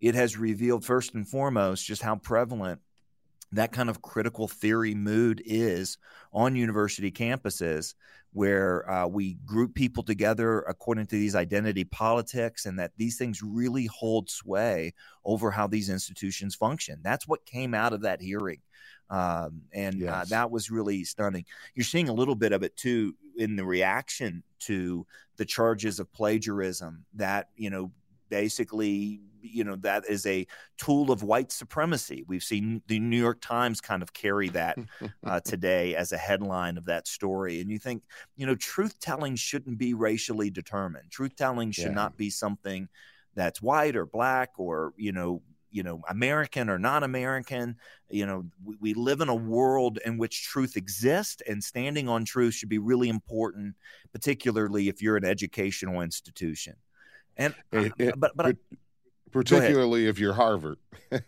[0.00, 2.80] It has revealed first and foremost just how prevalent
[3.52, 5.98] that kind of critical theory mood is
[6.32, 7.94] on university campuses
[8.32, 13.42] where uh, we group people together according to these identity politics and that these things
[13.42, 14.92] really hold sway
[15.24, 16.98] over how these institutions function.
[17.02, 18.60] That's what came out of that hearing.
[19.08, 20.12] Um, and uh, yes.
[20.12, 21.46] uh, that was really stunning.
[21.74, 25.06] You're seeing a little bit of it too in the reaction to
[25.36, 27.90] the charges of plagiarism that, you know,
[28.28, 30.46] basically you know that is a
[30.78, 32.24] tool of white supremacy.
[32.26, 34.78] We've seen the New York Times kind of carry that
[35.24, 38.02] uh, today as a headline of that story, and you think
[38.36, 41.10] you know truth telling shouldn't be racially determined.
[41.10, 41.92] Truth telling should yeah.
[41.92, 42.88] not be something
[43.34, 47.76] that's white or black or you know you know american or non-american
[48.08, 52.24] you know we, we, live in a world in which truth exists and standing on
[52.24, 53.74] truth should be really important
[54.12, 56.74] particularly if you're an educational institution
[57.36, 58.56] and it, it, but but
[59.30, 60.78] particularly if you're Harvard,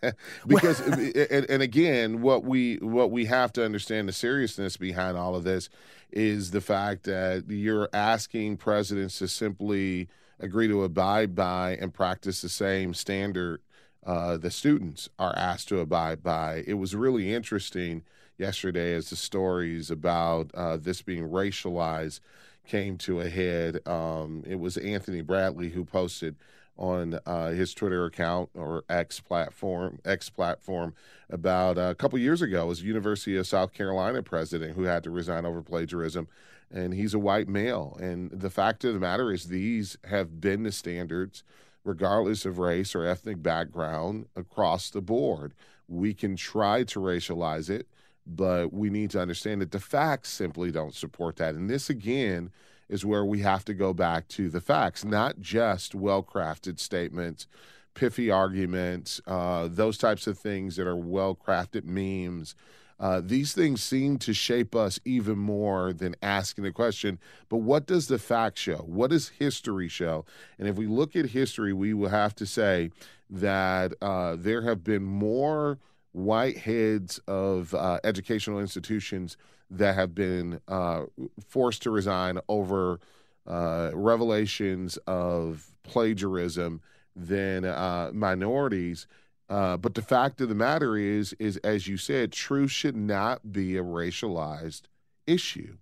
[0.47, 5.35] because and, and, again, what we what we have to understand the seriousness behind all
[5.35, 5.69] of this
[6.11, 10.09] is the fact that you're asking presidents to simply
[10.41, 13.61] agree to abide by and practice the same standard
[14.09, 16.65] uh, the students are asked to abide by.
[16.67, 18.05] It was really interesting
[18.39, 22.21] yesterday as the stories about uh, this being racialized
[22.69, 23.81] came to a head.
[23.89, 26.37] Um, it was Anthony Bradley who posted
[26.77, 30.95] on uh, his Twitter account or X platform, X platform,
[31.29, 32.67] about uh, a couple years ago.
[32.67, 36.29] Was University of South Carolina president who had to resign over plagiarism,
[36.71, 37.99] and he's a white male.
[38.01, 41.43] And the fact of the matter is, these have been the standards,
[41.83, 45.55] regardless of race or ethnic background, across the board.
[45.89, 47.89] We can try to racialize it,
[48.29, 51.55] but we need to understand that the facts simply don't support that.
[51.55, 52.51] And this again
[52.89, 57.47] is where we have to go back to the facts, not just well crafted statements,
[57.95, 62.55] pithy arguments, uh, those types of things that are well crafted memes.
[63.01, 67.87] Uh, these things seem to shape us even more than asking the question, but what
[67.87, 68.79] does the fact show?
[68.79, 70.25] What does history show?
[70.59, 72.91] And if we look at history, we will have to say
[73.31, 75.79] that uh, there have been more
[76.19, 79.37] white heads of uh, educational institutions
[79.71, 81.05] that have been uh,
[81.47, 82.99] forced to resign over
[83.47, 86.81] uh, revelations of plagiarism
[87.15, 89.07] than uh, minorities.
[89.49, 93.53] Uh, but the fact of the matter is, is as you said, truth should not
[93.53, 94.83] be a racialized
[95.27, 95.77] issue.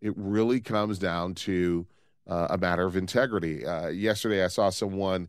[0.00, 1.86] It really comes down to
[2.28, 3.64] uh, a matter of integrity.
[3.92, 5.28] Yesterday, I saw someone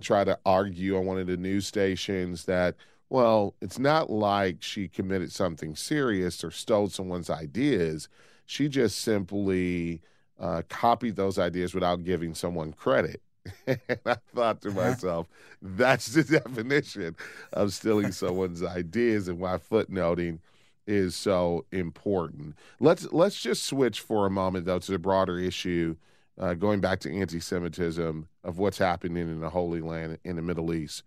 [0.00, 2.76] try to argue on one of the news stations that
[3.08, 8.08] well, it's not like she committed something serious or stole someone's ideas.
[8.46, 10.02] She just simply
[10.38, 13.22] uh, copied those ideas without giving someone credit.
[13.66, 15.28] and I thought to myself,
[15.62, 17.16] that's the definition
[17.52, 20.40] of stealing someone's ideas and why footnoting
[20.86, 22.56] is so important.
[22.80, 25.96] Let's let's just switch for a moment though to the broader issue
[26.38, 30.42] uh, going back to anti Semitism, of what's happening in the Holy Land in the
[30.42, 31.02] Middle East.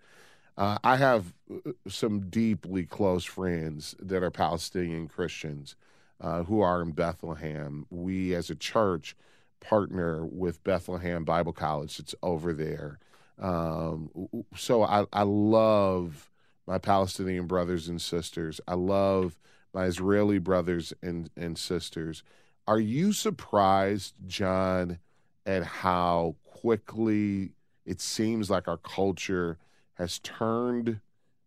[0.59, 5.77] Uh, I have uh, some deeply close friends that are Palestinian Christians
[6.19, 7.85] uh, who are in Bethlehem.
[7.89, 9.15] We, as a church,
[9.61, 11.97] partner with Bethlehem Bible College.
[11.97, 12.99] It's over there.
[13.39, 14.09] Um,
[14.53, 16.29] so I, I love
[16.67, 18.59] my Palestinian brothers and sisters.
[18.67, 19.39] I love
[19.73, 22.21] my Israeli brothers and, and sisters.
[22.67, 24.99] Are you surprised, John,
[25.45, 27.53] at how quickly
[27.85, 29.57] it seems like our culture
[29.99, 31.01] has turned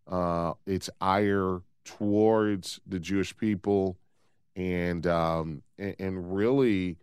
[0.07, 3.97] uh, its ire towards the Jewish people
[4.55, 6.97] and um, and, and, really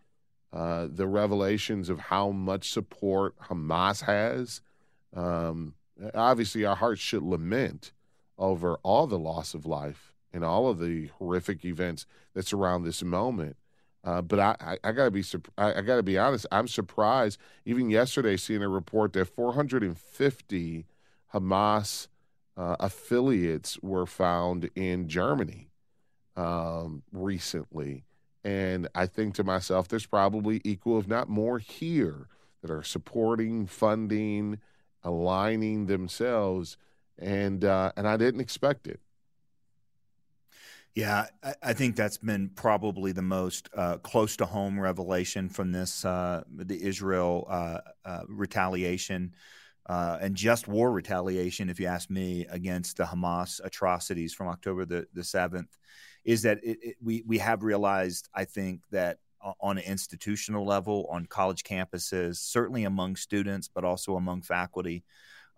[0.53, 4.63] uh, the revelations of how much support Hamas has.
[5.15, 5.75] Um,
[6.15, 7.93] obviously, our hearts should lament
[8.39, 13.03] over all the loss of life and all of the horrific events that surround this
[13.03, 13.57] moment.
[14.05, 15.25] Uh, but I, I, I, gotta be
[15.59, 16.47] I, I, gotta be honest.
[16.53, 17.39] I'm surprised.
[17.67, 20.87] Even yesterday, seeing a report that 450
[21.35, 22.09] Hamas
[22.57, 25.71] uh, affiliates were found in Germany
[26.37, 28.05] um, recently,
[28.45, 32.29] and I think to myself, there's probably equal, if not more, here
[32.63, 34.59] that are supporting, funding,
[35.03, 36.77] aligning themselves,
[37.19, 39.01] and uh, and I didn't expect it.
[40.95, 41.27] Yeah,
[41.63, 46.43] I, think that's been probably the most uh, close to home revelation from this uh,
[46.53, 49.33] the Israel uh, uh retaliation
[49.87, 54.85] uh, and just war retaliation, if you ask me, against the Hamas atrocities from October
[54.85, 55.77] the the seventh,
[56.25, 59.19] is that it, it, we we have realized, I think, that
[59.61, 65.03] on an institutional level, on college campuses, certainly among students, but also among faculty,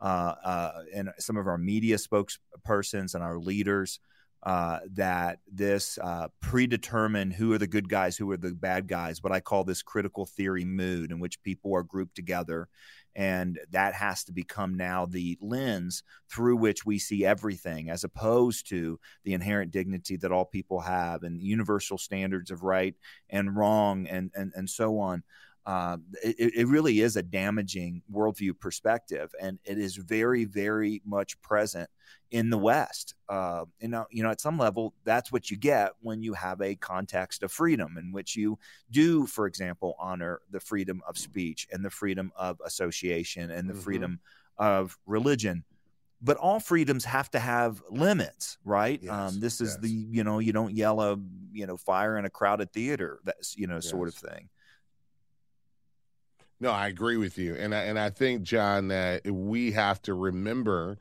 [0.00, 4.00] uh, and some of our media spokespersons and our leaders
[4.42, 9.22] uh, that this uh, predetermine who are the good guys, who are the bad guys,
[9.22, 12.68] what I call this critical theory mood in which people are grouped together.
[13.14, 18.68] And that has to become now the lens through which we see everything, as opposed
[18.70, 22.94] to the inherent dignity that all people have and universal standards of right
[23.28, 25.22] and wrong and, and, and so on
[25.64, 31.40] uh, it, it, really is a damaging worldview perspective, and it is very, very much
[31.40, 31.88] present
[32.32, 33.14] in the West.
[33.28, 36.60] Uh, you know, you know, at some level, that's what you get when you have
[36.60, 38.58] a context of freedom in which you
[38.90, 43.74] do, for example, honor the freedom of speech and the freedom of association and the
[43.74, 43.82] mm-hmm.
[43.82, 44.20] freedom
[44.58, 45.64] of religion
[46.22, 49.00] but all freedoms have to have limits, right?
[49.02, 49.78] Yes, um, this is yes.
[49.80, 51.18] the you know you don't yell a
[51.52, 53.90] you know fire in a crowded theater, that's you know yes.
[53.90, 54.48] sort of thing.
[56.62, 60.14] No, I agree with you, and I, and I think John that we have to
[60.14, 60.96] remember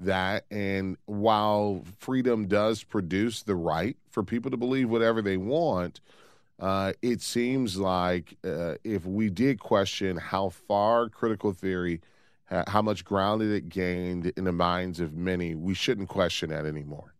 [0.00, 0.44] that.
[0.50, 6.00] And while freedom does produce the right for people to believe whatever they want,
[6.58, 12.00] uh, it seems like uh, if we did question how far critical theory,
[12.66, 17.13] how much ground it gained in the minds of many, we shouldn't question that anymore.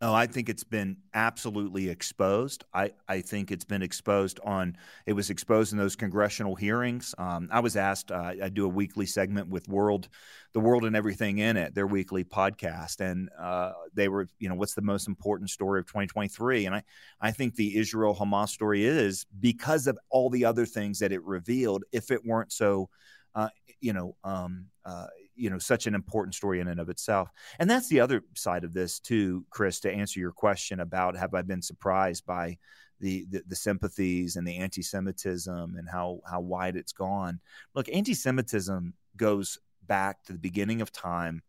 [0.00, 2.62] Oh, I think it's been absolutely exposed.
[2.72, 4.76] I, I think it's been exposed on,
[5.06, 7.16] it was exposed in those congressional hearings.
[7.18, 10.08] Um, I was asked, uh, I do a weekly segment with World,
[10.52, 13.00] The World and Everything in It, their weekly podcast.
[13.00, 16.66] And uh, they were, you know, what's the most important story of 2023?
[16.66, 16.84] And I,
[17.20, 21.24] I think the Israel Hamas story is because of all the other things that it
[21.24, 22.88] revealed, if it weren't so,
[23.34, 23.48] uh,
[23.80, 25.06] you know, um, uh,
[25.38, 28.64] you know such an important story in and of itself and that's the other side
[28.64, 32.56] of this too chris to answer your question about have i been surprised by
[33.00, 37.40] the, the, the sympathies and the anti-Semitism and how how wide it's gone.
[37.74, 41.42] Look, anti-Semitism goes back to the beginning of time.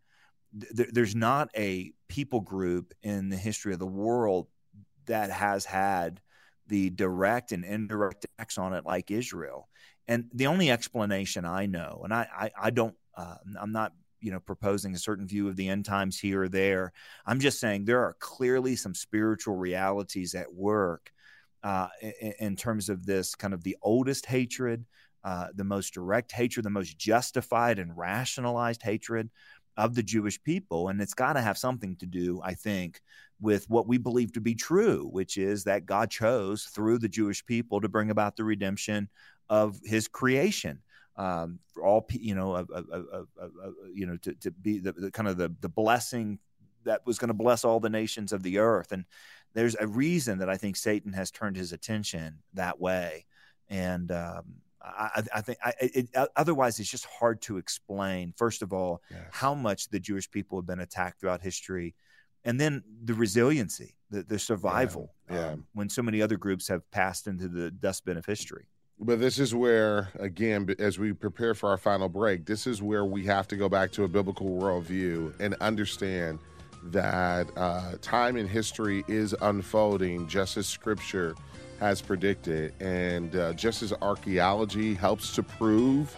[0.52, 4.48] there's not a people group in the history of the world
[5.06, 6.22] that has had
[6.68, 9.68] the direct and indirect attacks on it like Israel.
[10.08, 14.32] And the only explanation I know, and I, I, I don't uh, I'm not you
[14.32, 16.92] know proposing a certain view of the end times here or there.
[17.26, 21.12] I'm just saying there are clearly some spiritual realities at work
[21.64, 24.86] uh, in, in, terms of this kind of the oldest hatred
[25.24, 29.30] uh, the most direct hatred the most justified and rationalized hatred
[29.78, 30.90] of the jewish people.
[30.90, 33.02] And it's got to have something to do i think
[33.42, 37.46] with what we believe to be true which is that god chose through the jewish
[37.46, 39.10] people to bring about the redemption
[39.50, 40.80] of his creation
[41.20, 43.26] um, for all you know, a, a, a,
[43.94, 46.40] you know, to, to be the, the, kind of the the blessing
[46.86, 48.94] that was going to bless all the nations of the earth.
[48.94, 49.04] And
[49.54, 53.26] there's a reason that I think Satan has turned his attention that way.
[53.68, 54.46] And um,
[54.82, 58.34] I, I, think I, it, otherwise it's just hard to explain.
[58.38, 59.20] First of all, yes.
[59.32, 61.96] how much the Jewish people have been attacked throughout history,
[62.46, 65.14] and then the resiliency, the, the survival.
[65.30, 65.36] Yeah.
[65.36, 65.48] yeah.
[65.50, 68.70] Um, when so many other groups have passed into the dustbin of history.
[69.02, 73.06] But this is where, again, as we prepare for our final break, this is where
[73.06, 76.40] we have to go back to a biblical worldview and understand
[76.84, 81.34] that uh, time in history is unfolding just as Scripture
[81.80, 86.14] has predicted, and uh, just as archaeology helps to prove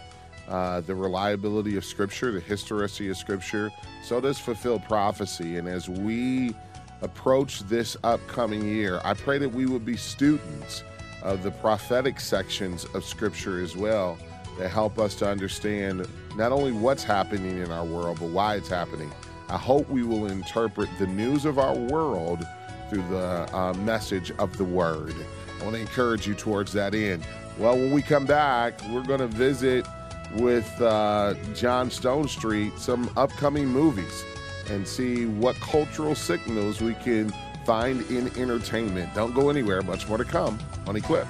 [0.48, 3.70] uh, the reliability of Scripture, the historicity of Scripture,
[4.02, 5.56] so does fulfilled prophecy.
[5.56, 6.52] And as we
[7.00, 10.82] approach this upcoming year, I pray that we would be students
[11.22, 14.18] of the prophetic sections of Scripture as well
[14.58, 16.06] that help us to understand
[16.36, 19.10] not only what's happening in our world, but why it's happening.
[19.48, 22.46] I hope we will interpret the news of our world
[22.88, 25.14] through the uh, message of the Word.
[25.60, 27.24] I want to encourage you towards that end.
[27.58, 29.86] Well, when we come back, we're going to visit
[30.36, 34.24] with uh, John Stonestreet some upcoming movies
[34.70, 37.32] and see what cultural signals we can
[37.64, 39.14] find in entertainment.
[39.14, 41.26] Don't go anywhere, much more to come on Equip.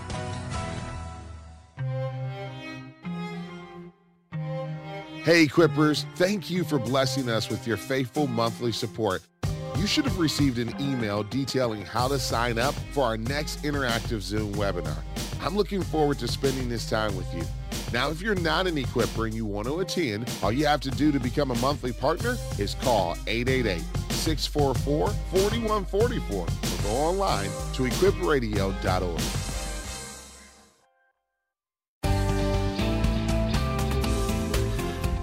[5.25, 9.23] Hey, Equippers, thank you for blessing us with your faithful monthly support.
[9.77, 14.21] You should have received an email detailing how to sign up for our next interactive
[14.21, 14.99] Zoom webinar.
[15.41, 17.45] I'm looking forward to spending this time with you.
[17.93, 20.91] Now, if you're not an equipper and you want to attend, all you have to
[20.91, 26.47] do to become a monthly partner is call 888 644 4144 or
[26.85, 29.21] go online to equipradio.org.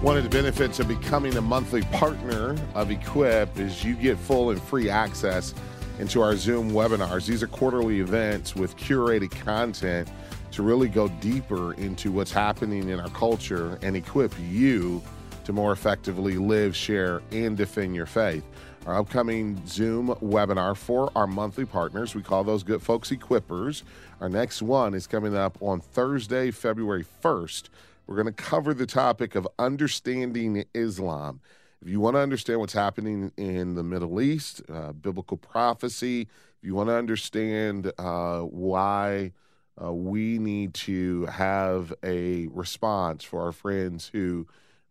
[0.02, 4.50] One of the benefits of becoming a monthly partner of Equip is you get full
[4.50, 5.54] and free access
[5.98, 7.26] into our Zoom webinars.
[7.26, 10.08] These are quarterly events with curated content
[10.52, 15.02] to really go deeper into what's happening in our culture and equip you
[15.44, 18.44] to more effectively live, share, and defend your faith.
[18.86, 23.82] Our upcoming Zoom webinar for our monthly partners, we call those good folks equippers.
[24.22, 27.64] Our next one is coming up on Thursday, February 1st.
[28.06, 31.40] We're going to cover the topic of understanding Islam.
[31.82, 36.64] If you want to understand what's happening in the Middle East, uh, biblical prophecy, if
[36.66, 39.32] you want to understand uh, why
[39.80, 44.46] uh, we need to have a response for our friends who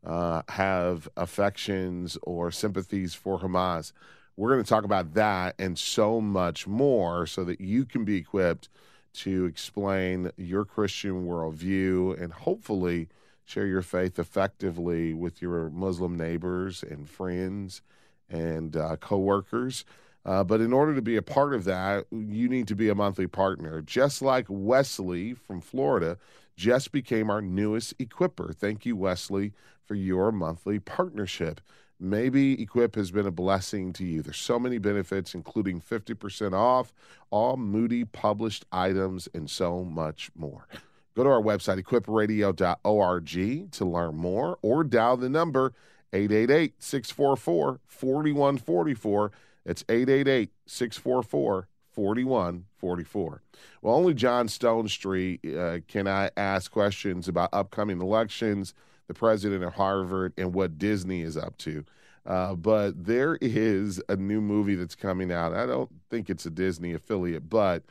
[0.06, 3.92] uh, have affections or sympathies for Hamas.
[4.38, 8.16] We're going to talk about that and so much more so that you can be
[8.16, 8.70] equipped
[9.12, 13.10] to explain your Christian worldview and hopefully
[13.44, 17.82] share your faith effectively with your Muslim neighbors and friends
[18.30, 19.84] and uh, coworkers.
[20.26, 22.96] Uh, but in order to be a part of that, you need to be a
[22.96, 23.82] monthly partner.
[23.82, 26.18] Just like Wesley from Florida
[26.60, 28.52] just became our newest equipper.
[28.52, 29.54] Thank you, Wesley,
[29.86, 31.62] for your monthly partnership.
[31.98, 34.22] Maybe Equip has been a blessing to you.
[34.22, 36.94] There's so many benefits, including 50% off
[37.30, 40.68] all Moody published items and so much more.
[41.16, 45.74] Go to our website, equipradio.org, to learn more or dial the number
[46.12, 49.32] 888 644 4144
[49.66, 53.42] it's 888 644 4144.
[53.82, 58.74] Well, only John Stonestreet uh, can I ask questions about upcoming elections,
[59.08, 61.86] the president of Harvard, and what Disney is up to.
[62.26, 65.54] Uh, but there is a new movie that's coming out.
[65.54, 67.84] I don't think it's a Disney affiliate, but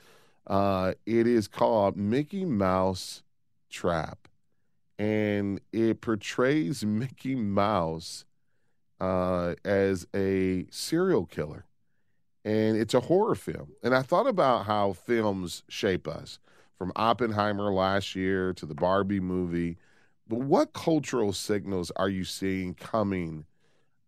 [0.47, 3.23] uh, it is called Mickey Mouse
[3.71, 4.29] Trap.
[4.99, 8.25] And it portrays Mickey Mouse
[9.01, 11.65] uh, as a serial killer.
[12.49, 13.73] And it's a horror film.
[13.83, 16.39] And I thought about how films shape us
[16.79, 19.77] from Oppenheimer last year to the Barbie movie.
[20.27, 23.45] But what cultural signals are you seeing coming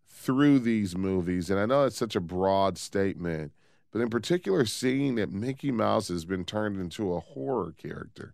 [0.07, 1.51] through these movies?
[1.51, 3.51] And I know it's such a broad statement,
[3.91, 8.33] but in particular, seeing that Mickey Mouse has been turned into a horror character.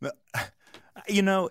[1.06, 1.50] you know,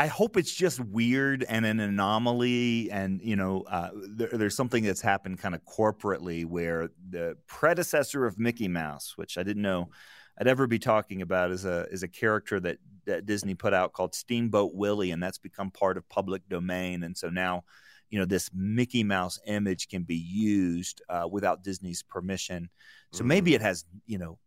[0.00, 4.84] I hope it's just weird and an anomaly, and you know, uh, there, there's something
[4.84, 9.90] that's happened kind of corporately where the predecessor of Mickey Mouse, which I didn't know
[10.40, 13.92] I'd ever be talking about, is a is a character that that Disney put out
[13.92, 17.64] called Steamboat Willie, and that's become part of public domain, and so now.
[18.10, 22.70] You know, this Mickey Mouse image can be used uh, without Disney's permission.
[23.12, 23.28] So mm-hmm.
[23.28, 24.38] maybe it has, you know,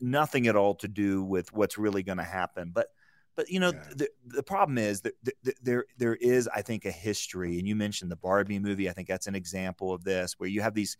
[0.00, 2.70] nothing at all to do with what's really going to happen.
[2.72, 2.88] But
[3.36, 3.82] but you know, yeah.
[3.96, 5.14] the the problem is that
[5.62, 8.88] there there is, I think, a history, and you mentioned the Barbie movie.
[8.88, 10.96] I think that's an example of this, where you have these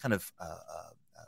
[0.00, 1.24] kind of uh, uh,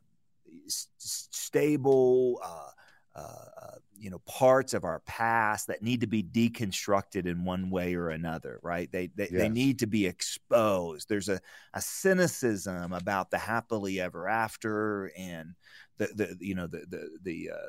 [0.66, 2.40] stable.
[2.42, 2.70] Uh,
[3.14, 7.94] uh, you know parts of our past that need to be deconstructed in one way
[7.96, 9.32] or another right they they, yes.
[9.32, 11.40] they need to be exposed there's a,
[11.74, 15.54] a cynicism about the happily ever after and
[15.96, 17.66] the, the you know the the the, uh,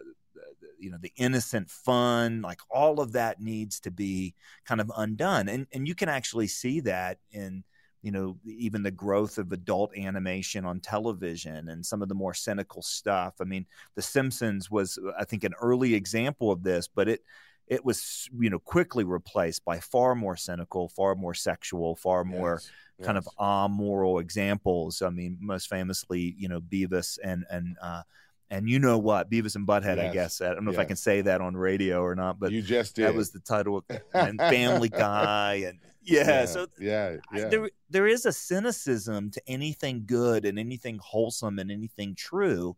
[0.80, 4.34] you know the innocent fun like all of that needs to be
[4.66, 5.50] kind of undone.
[5.50, 7.64] And and you can actually see that in
[8.02, 12.34] you know even the growth of adult animation on television and some of the more
[12.34, 13.36] cynical stuff.
[13.42, 13.66] I mean
[13.96, 17.22] the simpsons was i think an early example of this but it
[17.70, 22.60] it was you know quickly replaced by far more cynical far more sexual far more
[22.62, 22.72] yes,
[23.06, 23.28] kind yes.
[23.28, 25.02] of amoral examples.
[25.02, 28.02] I mean most famously you know beavis and and uh
[28.50, 29.98] and you know what, Beavis and Butthead.
[29.98, 30.10] Yes.
[30.10, 30.80] I guess I don't know yes.
[30.80, 33.06] if I can say that on radio or not, but you just did.
[33.06, 37.46] That was the title of and Family Guy, and yeah, yeah so yeah, yeah.
[37.46, 42.76] I, there there is a cynicism to anything good and anything wholesome and anything true,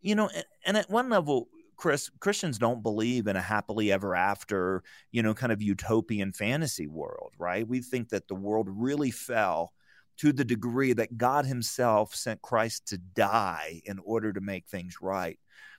[0.00, 0.30] you know.
[0.34, 1.48] And, and at one level,
[1.80, 6.86] Chris, Christians don't believe in a happily ever after, you know, kind of utopian fantasy
[6.86, 7.66] world, right?
[7.66, 9.72] We think that the world really fell
[10.20, 14.96] to the degree that God Himself sent Christ to die in order to make things
[15.00, 15.38] right.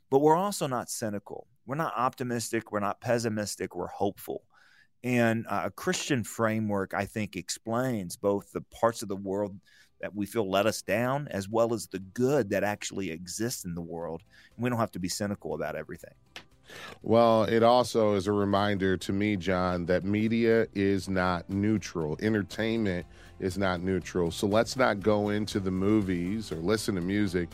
[0.10, 1.46] But we're also not cynical.
[1.68, 2.72] We're not optimistic.
[2.72, 3.76] We're not pessimistic.
[3.76, 4.42] We're hopeful.
[5.04, 9.56] And uh, a Christian framework, I think, explains both the parts of the world
[10.00, 13.76] that we feel let us down as well as the good that actually exists in
[13.76, 14.24] the world.
[14.56, 16.16] And we don't have to be cynical about everything.
[17.04, 22.18] Well, it also is a reminder to me, John, that media is not neutral.
[22.22, 23.06] Entertainment
[23.40, 24.32] is not neutral.
[24.32, 27.50] So let's not go into the movies or listen to music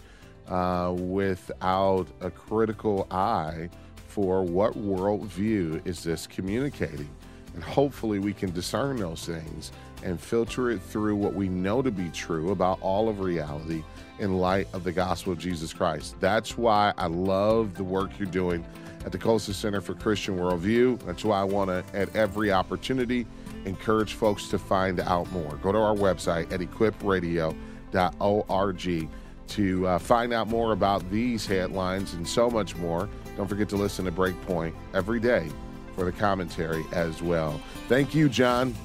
[0.47, 3.69] uh, without a critical eye
[4.07, 7.09] for what worldview is this communicating.
[7.53, 9.71] And hopefully we can discern those things
[10.03, 13.83] and filter it through what we know to be true about all of reality
[14.19, 16.15] in light of the gospel of Jesus Christ.
[16.19, 18.65] That's why I love the work you're doing
[19.07, 20.99] at the Colson Center for Christian Worldview.
[21.05, 23.25] That's why I want to, at every opportunity,
[23.63, 25.55] encourage folks to find out more.
[25.63, 29.09] Go to our website at equipradio.org
[29.47, 33.07] to uh, find out more about these headlines and so much more.
[33.37, 35.47] Don't forget to listen to Breakpoint every day
[35.95, 37.61] for the commentary as well.
[37.87, 38.75] Thank you, John.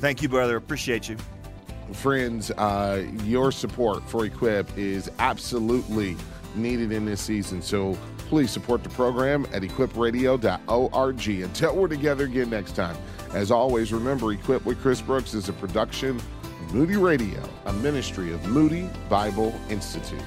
[0.00, 0.56] Thank you, brother.
[0.56, 1.16] Appreciate you.
[1.92, 6.16] Friends, uh, your support for Equip is absolutely
[6.56, 7.62] needed in this season.
[7.62, 7.96] So
[8.26, 11.28] please support the program at equipradio.org.
[11.28, 12.96] Until we're together again next time,
[13.32, 18.32] as always, remember Equip with Chris Brooks is a production of Moody Radio, a ministry
[18.32, 20.22] of Moody Bible Institute.